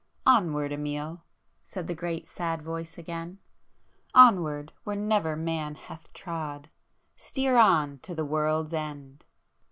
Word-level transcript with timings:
"Onward 0.25 0.71
Amiel!" 0.73 1.21
said 1.63 1.85
the 1.85 1.93
great 1.93 2.25
sad 2.27 2.63
Voice 2.63 2.97
again—"Onward 2.97 4.71
where 4.83 4.95
never 4.95 5.35
man 5.35 5.75
hath 5.75 6.11
trod,—steer 6.11 7.55
on 7.55 7.99
to 7.99 8.15
the 8.15 8.25
world's 8.25 8.73
end!" 8.73 9.25